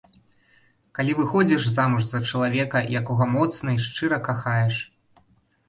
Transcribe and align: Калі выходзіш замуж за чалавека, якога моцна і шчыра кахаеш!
Калі 0.99 1.11
выходзіш 1.19 1.67
замуж 1.75 2.03
за 2.09 2.23
чалавека, 2.31 2.83
якога 3.03 3.29
моцна 3.37 3.69
і 3.79 3.87
шчыра 3.87 4.23
кахаеш! 4.27 4.83